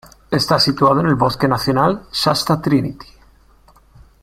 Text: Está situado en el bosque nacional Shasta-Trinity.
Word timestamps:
Está 0.31 0.57
situado 0.59 1.01
en 1.01 1.05
el 1.05 1.13
bosque 1.13 1.47
nacional 1.47 2.07
Shasta-Trinity. 2.11 3.05